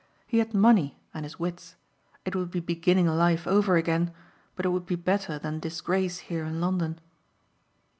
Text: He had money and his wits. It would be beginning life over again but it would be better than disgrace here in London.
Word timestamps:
He 0.25 0.39
had 0.39 0.51
money 0.55 0.99
and 1.13 1.23
his 1.23 1.37
wits. 1.37 1.75
It 2.25 2.35
would 2.35 2.49
be 2.49 2.59
beginning 2.59 3.05
life 3.05 3.45
over 3.45 3.75
again 3.75 4.11
but 4.55 4.65
it 4.65 4.69
would 4.69 4.87
be 4.87 4.95
better 4.95 5.37
than 5.37 5.59
disgrace 5.59 6.17
here 6.25 6.43
in 6.43 6.59
London. 6.59 6.99